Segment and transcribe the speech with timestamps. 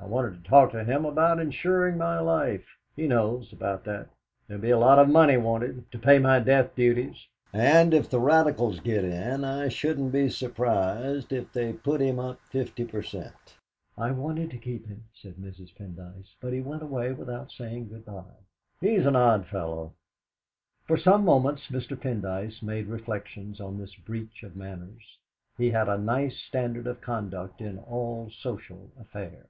[0.00, 4.08] I wanted to talk to him about insuring my life; he knows, about that.
[4.46, 7.26] There'll be a lot of money wanted, to pay my death duties.
[7.52, 12.38] And if the Radicals get in I shouldn't be surprised if they put them up
[12.48, 13.58] fifty per cent."
[13.98, 15.74] "I wanted to keep him," said Mrs.
[15.74, 18.22] Pendyce, "but he went away without saying good bye."
[18.80, 19.94] "He's an odd fellow!"
[20.86, 22.00] For some moments Mr.
[22.00, 25.18] Pendyce made reflections on this breach of manners.
[25.58, 29.44] He had a nice standard of conduct in all social affairs.